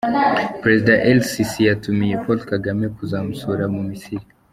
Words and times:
Perezida 0.61 0.93
El 1.09 1.19
Sisi 1.29 1.59
yatumiye 1.69 2.15
Paul 2.23 2.39
Kagame 2.51 2.85
kuzamusura 2.95 3.63
mu 3.73 3.81
Misiri. 3.89 4.25